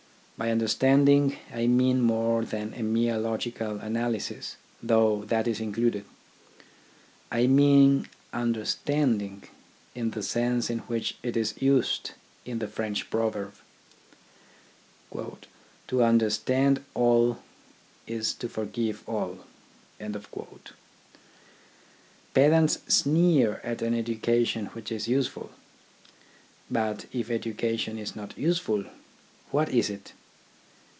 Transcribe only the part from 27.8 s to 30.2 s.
is not useful, what is it